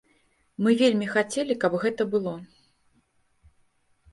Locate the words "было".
2.17-2.33